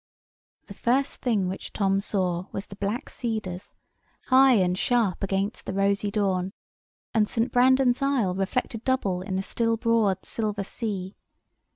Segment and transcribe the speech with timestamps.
[0.65, 3.75] The first thing which Tom saw was the black cedars,
[4.29, 6.53] high and sharp against the rosy dawn;
[7.13, 7.51] and St.
[7.51, 11.17] Brandan's Isle reflected double in the still broad silver sea.